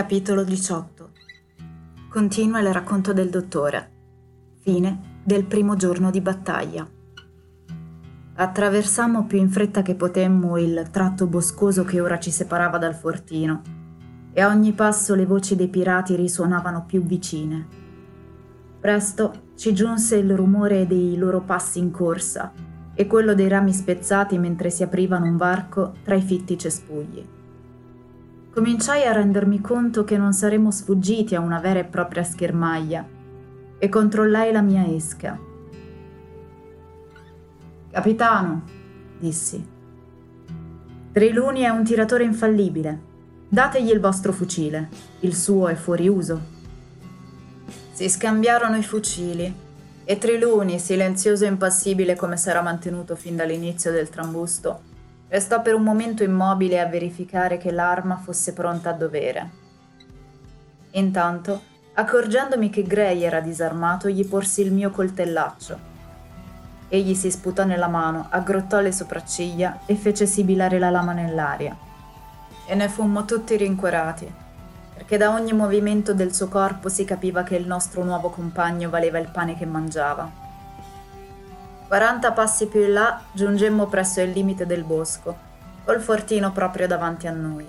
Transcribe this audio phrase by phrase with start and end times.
[0.00, 1.10] Capitolo 18
[2.08, 3.90] Continua il racconto del dottore.
[4.60, 6.88] Fine del primo giorno di battaglia.
[8.36, 13.60] Attraversammo più in fretta che potemmo il tratto boscoso che ora ci separava dal fortino
[14.32, 17.66] e a ogni passo le voci dei pirati risuonavano più vicine.
[18.80, 22.50] Presto ci giunse il rumore dei loro passi in corsa
[22.94, 27.38] e quello dei rami spezzati mentre si aprivano un varco tra i fitti cespugli.
[28.52, 33.06] Cominciai a rendermi conto che non saremmo sfuggiti a una vera e propria schermaglia
[33.78, 35.38] e controllai la mia esca.
[37.92, 38.62] Capitano,
[39.20, 39.64] dissi,
[41.12, 43.08] Triluni è un tiratore infallibile.
[43.48, 44.88] Dategli il vostro fucile,
[45.20, 46.40] il suo è fuori uso.
[47.92, 49.54] Si scambiarono i fucili
[50.04, 54.89] e Triluni, silenzioso e impassibile come s'era mantenuto fin dall'inizio del trambusto,
[55.30, 59.50] Restò per un momento immobile a verificare che l'arma fosse pronta a dovere.
[60.90, 61.62] Intanto,
[61.94, 65.78] accorgendomi che Gray era disarmato, gli porsi il mio coltellaccio.
[66.88, 71.78] Egli si sputò nella mano, aggrottò le sopracciglia e fece sibilare la lama nell'aria.
[72.66, 74.28] E ne fummo tutti rincuorati,
[74.94, 79.18] perché da ogni movimento del suo corpo si capiva che il nostro nuovo compagno valeva
[79.18, 80.39] il pane che mangiava.
[81.90, 85.36] 40 passi più in là giungemmo presso il limite del bosco,
[85.84, 87.66] col fortino proprio davanti a noi.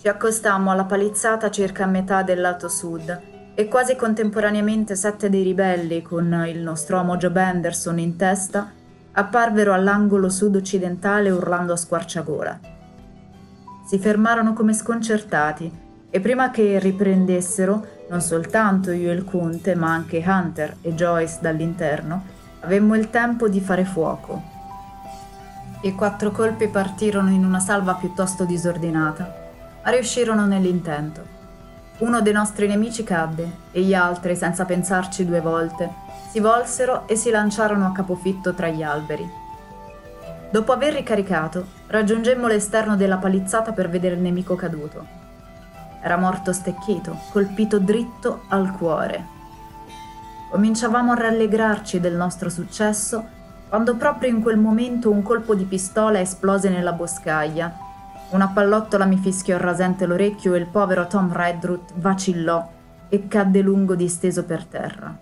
[0.00, 3.20] Ci accostammo alla palizzata circa a metà del lato sud
[3.54, 8.72] e quasi contemporaneamente sette dei ribelli, con il nostro uomo Joe Benderson in testa,
[9.12, 12.58] apparvero all'angolo sud-occidentale urlando a squarciagola.
[13.86, 15.70] Si fermarono come sconcertati
[16.10, 21.38] e prima che riprendessero, non soltanto io e il conte, ma anche Hunter e Joyce
[21.40, 22.34] dall'interno,
[22.66, 24.42] Avemmo il tempo di fare fuoco.
[25.82, 29.32] I quattro colpi partirono in una salva piuttosto disordinata,
[29.84, 31.22] ma riuscirono nell'intento.
[31.98, 35.88] Uno dei nostri nemici cadde e gli altri, senza pensarci due volte,
[36.28, 39.30] si volsero e si lanciarono a capofitto tra gli alberi.
[40.50, 45.06] Dopo aver ricaricato, raggiungemmo l'esterno della palizzata per vedere il nemico caduto.
[46.02, 49.34] Era morto stecchito, colpito dritto al cuore
[50.56, 53.22] Cominciavamo a rallegrarci del nostro successo
[53.68, 57.76] quando proprio in quel momento un colpo di pistola esplose nella boscaglia.
[58.30, 62.70] Una pallottola mi fischiò rasente l'orecchio e il povero Tom Redruth vacillò
[63.10, 65.14] e cadde lungo disteso per terra.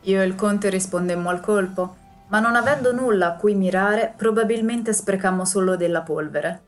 [0.00, 1.96] Io e il conte rispondemmo al colpo,
[2.28, 6.62] ma non avendo nulla a cui mirare, probabilmente sprecammo solo della polvere.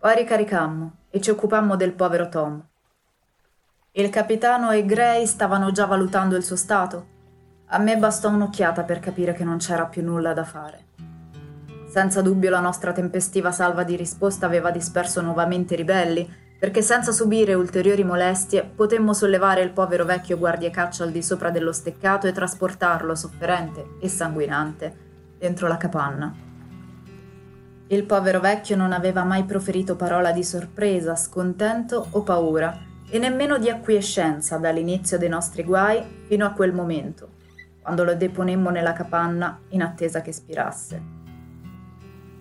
[0.00, 2.69] Poi ricaricammo e ci occupammo del povero Tom.
[3.92, 7.06] Il capitano e Gray stavano già valutando il suo stato.
[7.70, 10.84] A me bastò un'occhiata per capire che non c'era più nulla da fare.
[11.88, 17.10] Senza dubbio la nostra tempestiva salva di risposta aveva disperso nuovamente i ribelli, perché senza
[17.10, 22.32] subire ulteriori molestie potemmo sollevare il povero vecchio guardiacaccia al di sopra dello steccato e
[22.32, 24.96] trasportarlo, sofferente e sanguinante,
[25.36, 26.32] dentro la capanna.
[27.88, 33.58] Il povero vecchio non aveva mai proferito parola di sorpresa, scontento o paura, e nemmeno
[33.58, 37.28] di acquiescenza dall'inizio dei nostri guai fino a quel momento,
[37.82, 41.18] quando lo deponemmo nella capanna in attesa che spirasse.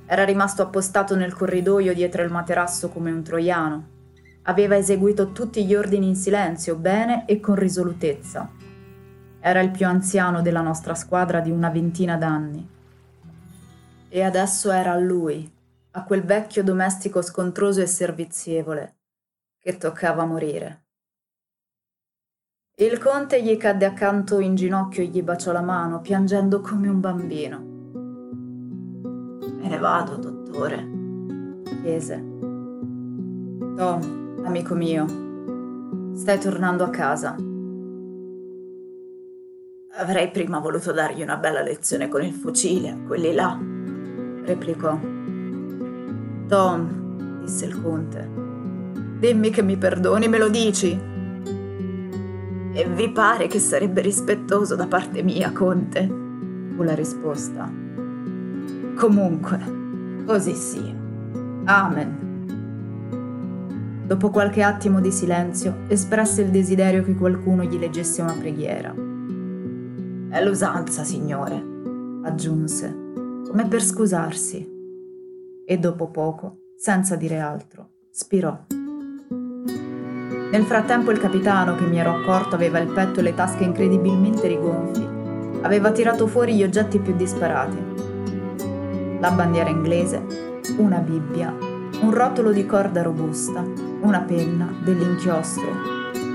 [0.06, 3.88] Era rimasto appostato nel corridoio dietro il materasso come un troiano.
[4.44, 8.50] Aveva eseguito tutti gli ordini in silenzio, bene e con risolutezza.
[9.40, 12.68] Era il più anziano della nostra squadra di una ventina d'anni.
[14.10, 15.48] E adesso era a lui,
[15.92, 18.96] a quel vecchio domestico scontroso e servizievole,
[19.70, 20.86] che toccava morire.
[22.78, 27.00] Il conte gli cadde accanto in ginocchio e gli baciò la mano, piangendo come un
[27.00, 27.60] bambino.
[29.62, 32.16] Me ne vado, dottore, chiese.
[33.76, 37.36] Tom, amico mio, stai tornando a casa.
[39.98, 43.56] Avrei prima voluto dargli una bella lezione con il fucile a quelli là,
[44.46, 44.98] replicò.
[46.48, 48.49] Tom, disse il conte,
[49.20, 50.98] Dimmi che mi perdoni, me lo dici?
[52.72, 56.08] E vi pare che sarebbe rispettoso da parte mia, Conte?
[56.80, 57.70] fu la risposta.
[58.96, 59.60] Comunque,
[60.26, 60.96] così sia.
[61.66, 62.28] Amen.
[64.06, 68.96] Dopo qualche attimo di silenzio, espresse il desiderio che qualcuno gli leggesse una preghiera.
[70.30, 71.62] È l'usanza, signore,
[72.24, 73.12] aggiunse,
[73.46, 74.78] come per scusarsi.
[75.66, 78.79] E dopo poco, senza dire altro, spirò.
[80.52, 84.48] Nel frattempo il capitano, che mi ero accorto aveva il petto e le tasche incredibilmente
[84.48, 85.08] rigonfi,
[85.62, 87.78] aveva tirato fuori gli oggetti più disparati.
[89.20, 90.26] La bandiera inglese,
[90.78, 91.56] una Bibbia,
[92.02, 93.64] un rotolo di corda robusta,
[94.02, 95.70] una penna, dell'inchiostro,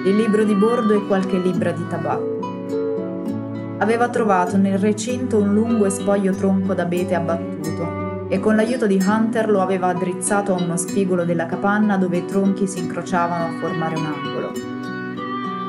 [0.05, 2.39] il libro di bordo e qualche libbra di tabacco.
[3.79, 9.03] Aveva trovato nel recinto un lungo e spoglio tronco d'abete abbattuto e con l'aiuto di
[9.05, 13.59] Hunter lo aveva addrizzato a uno spigolo della capanna dove i tronchi si incrociavano a
[13.61, 14.53] formare un angolo.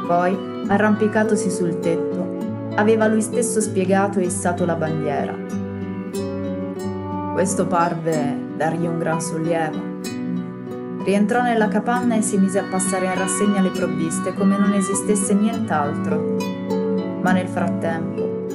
[0.07, 5.35] Poi, arrampicatosi sul tetto, aveva lui stesso spiegato e issato la bandiera.
[7.33, 9.93] Questo parve dargli un gran sollievo.
[11.03, 15.33] Rientrò nella capanna e si mise a passare in rassegna le provviste come non esistesse
[15.33, 16.37] nient'altro.
[17.21, 18.47] Ma nel frattempo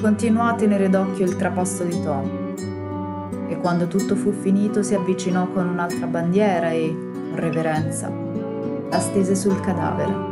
[0.00, 2.37] continuò a tenere d'occhio il trapasso di Tom.
[3.48, 8.12] E quando tutto fu finito si avvicinò con un'altra bandiera e, con reverenza,
[8.90, 10.26] la stese sul cadavere.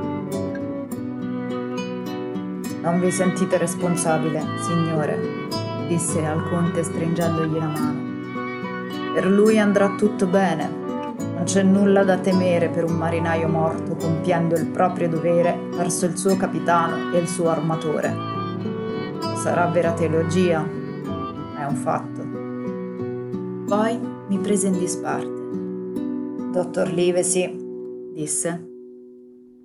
[2.83, 5.19] Non vi sentite responsabile, signore,
[5.89, 8.15] disse al conte stringendogli la mano.
[9.15, 10.85] Per lui andrà tutto bene.
[11.35, 16.17] Non c'è nulla da temere per un marinaio morto compiendo il proprio dovere verso il
[16.17, 18.15] suo capitano e il suo armatore.
[19.37, 20.63] Sarà vera teologia,
[21.59, 22.36] è un fatto.
[23.67, 23.99] Poi
[24.29, 25.35] mi prese in disparte.
[26.53, 27.53] Dottor Livesi,
[28.15, 28.65] disse,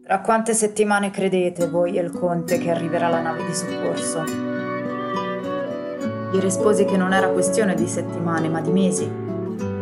[0.04, 4.24] tra quante settimane credete voi e il conte che arriverà la nave di soccorso?
[6.32, 9.08] Gli risposi che non era questione di settimane, ma di mesi.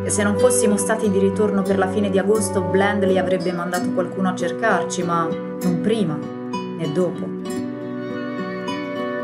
[0.04, 3.90] E se non fossimo stati di ritorno per la fine di agosto, Blandley avrebbe mandato
[3.92, 7.26] qualcuno a cercarci, ma non prima né dopo.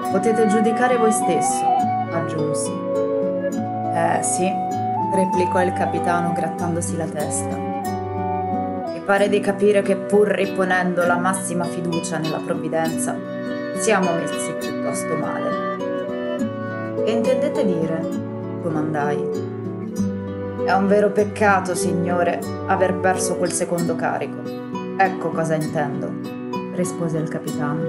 [0.10, 1.66] Potete giudicare voi stesso,
[2.12, 2.72] aggiunsi.
[3.94, 4.65] Eh sì,
[5.16, 7.76] replicò il capitano grattandosi la testa
[9.06, 13.16] pare di capire che pur riponendo la massima fiducia nella provvidenza,
[13.76, 17.04] siamo messi piuttosto male.
[17.04, 18.24] Che intendete dire?
[18.64, 19.44] domandai.
[20.66, 24.42] È un vero peccato, signore, aver perso quel secondo carico.
[24.98, 26.10] Ecco cosa intendo,
[26.74, 27.84] rispose il capitano.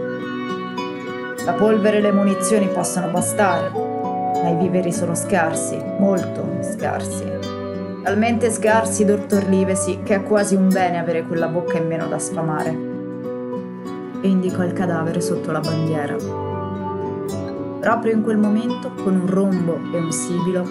[1.47, 6.46] La polvere e le munizioni possono bastare, ma i viveri sono scarsi, molto
[6.77, 7.65] scarsi
[8.07, 12.21] talmente scarsi, dottor Livesi, che è quasi un bene avere quella bocca in meno da
[12.21, 12.71] sfamare.
[14.21, 16.15] E indicò il cadavere sotto la bandiera.
[17.81, 20.63] Proprio in quel momento, con un rombo e un sibilo,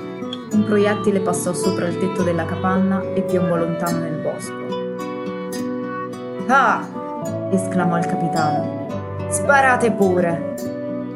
[0.52, 4.54] un proiettile passò sopra il tetto della capanna e piombò lontano nel bosco.
[6.48, 6.88] Ah!
[7.52, 8.88] esclamò il capitano.
[9.28, 10.56] Sparate pure!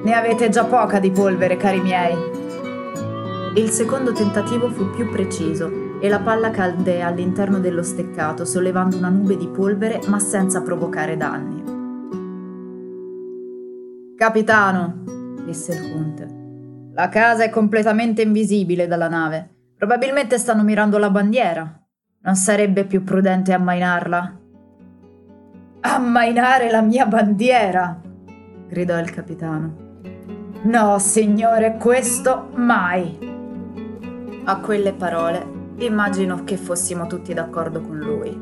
[0.04, 2.39] Ne avete già poca di polvere, cari miei.
[3.56, 9.10] Il secondo tentativo fu più preciso e la palla cadde all'interno dello steccato, sollevando una
[9.10, 11.64] nube di polvere ma senza provocare danni.
[14.16, 15.04] Capitano,
[15.46, 16.28] disse il conte,
[16.94, 19.56] la casa è completamente invisibile dalla nave.
[19.76, 21.82] Probabilmente stanno mirando la bandiera.
[22.22, 24.40] Non sarebbe più prudente ammainarla?
[25.82, 28.00] Ammainare la mia bandiera!
[28.68, 29.88] gridò il capitano.
[30.64, 33.29] No, signore, questo mai!
[34.50, 38.36] A quelle parole immagino che fossimo tutti d'accordo con lui,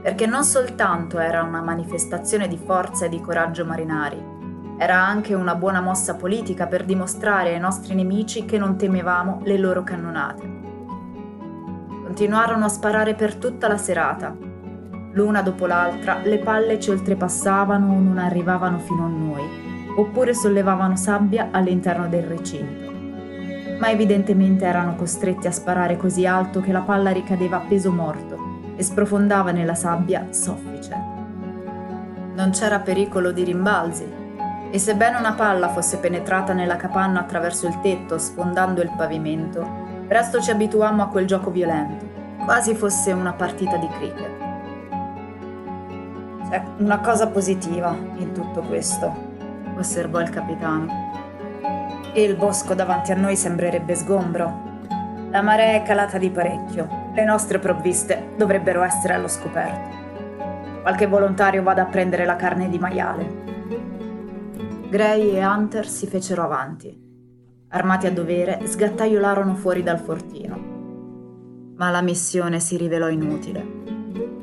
[0.00, 4.16] perché non soltanto era una manifestazione di forza e di coraggio marinari,
[4.78, 9.58] era anche una buona mossa politica per dimostrare ai nostri nemici che non temevamo le
[9.58, 10.50] loro cannonate.
[12.04, 14.34] Continuarono a sparare per tutta la serata.
[15.12, 19.42] L'una dopo l'altra le palle ci oltrepassavano o non arrivavano fino a noi,
[19.98, 22.85] oppure sollevavano sabbia all'interno del recinto
[23.78, 28.72] ma evidentemente erano costretti a sparare così alto che la palla ricadeva a peso morto
[28.76, 30.94] e sprofondava nella sabbia soffice.
[32.34, 34.24] Non c'era pericolo di rimbalzi,
[34.70, 40.40] e sebbene una palla fosse penetrata nella capanna attraverso il tetto, sfondando il pavimento, presto
[40.40, 42.04] ci abituammo a quel gioco violento,
[42.44, 44.44] quasi fosse una partita di cricket.
[46.50, 49.12] C'è una cosa positiva in tutto questo,
[49.76, 51.25] osservò il capitano
[52.16, 54.78] e il bosco davanti a noi sembrerebbe sgombro.
[55.30, 59.94] La marea è calata di parecchio, le nostre provviste dovrebbero essere allo scoperto.
[60.80, 63.44] Qualche volontario vada a prendere la carne di maiale.
[64.88, 66.98] Gray e Hunter si fecero avanti.
[67.68, 71.74] Armati a dovere, sgattaiolarono fuori dal fortino.
[71.76, 73.84] Ma la missione si rivelò inutile.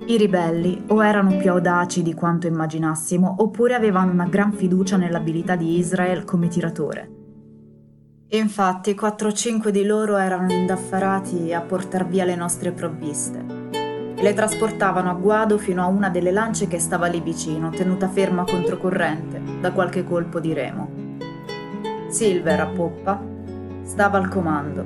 [0.06, 5.56] I ribelli o erano più audaci di quanto immaginassimo, oppure avevano una gran fiducia nell'abilità
[5.56, 7.22] di Israel come tiratore.
[8.34, 14.22] Infatti, 4 o 5 di loro erano indaffarati a portar via le nostre provviste e
[14.24, 18.44] le trasportavano a guado fino a una delle lance che stava lì vicino, tenuta ferma
[18.44, 20.90] controcorrente da qualche colpo di remo.
[22.08, 23.22] Silver, a poppa,
[23.84, 24.84] stava al comando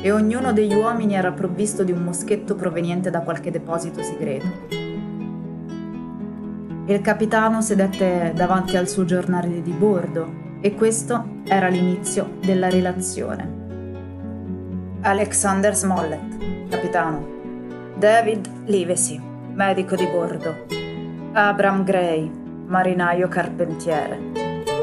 [0.00, 4.46] e ognuno degli uomini era provvisto di un moschetto proveniente da qualche deposito segreto.
[6.86, 13.64] Il capitano sedette davanti al suo giornale di bordo e questo era l'inizio della relazione.
[15.02, 17.34] Alexander Smollett, capitano.
[17.96, 19.20] David Livesey,
[19.52, 20.66] medico di bordo.
[21.32, 22.30] Abram Gray,
[22.66, 24.18] marinaio carpentiere.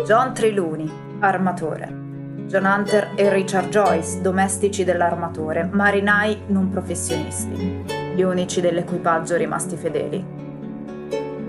[0.05, 0.89] John Triluni,
[1.19, 2.01] armatore.
[2.47, 10.42] John Hunter e Richard Joyce, domestici dell'armatore, marinai non professionisti, gli unici dell'equipaggio rimasti fedeli.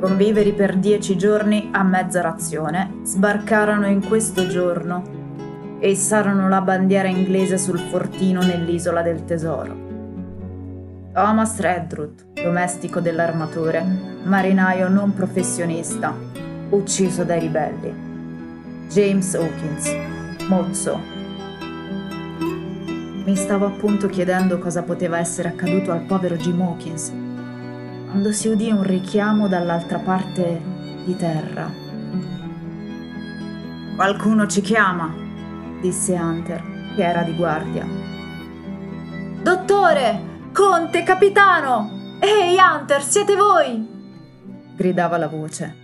[0.05, 6.61] Con viveri per dieci giorni a mezza razione, sbarcarono in questo giorno e issarono la
[6.61, 9.75] bandiera inglese sul fortino nell'isola del tesoro.
[11.15, 13.83] Thomas Redruth, domestico dell'armatore,
[14.25, 16.15] marinaio non professionista,
[16.69, 17.95] ucciso dai ribelli.
[18.91, 19.91] James Hawkins,
[20.51, 21.01] Mozzo.
[23.25, 27.11] Mi stavo appunto chiedendo cosa poteva essere accaduto al povero Jim Hawkins,
[28.15, 30.63] quando si udì un richiamo dall'altra parte
[31.05, 31.69] di terra.
[33.97, 35.13] Qualcuno ci chiama,
[35.81, 36.63] disse Hunter,
[36.95, 37.85] che era di guardia.
[39.43, 40.49] Dottore!
[40.53, 42.19] Conte, capitano!
[42.21, 43.85] Ehi, Hunter, siete voi!
[44.77, 45.75] gridava la voce.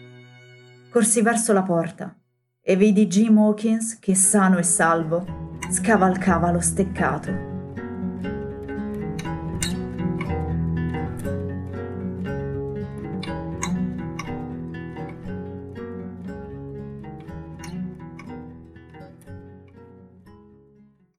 [0.89, 2.15] Corsi verso la porta
[2.63, 7.50] e vidi Jim Hawkins che, sano e salvo, scavalcava lo steccato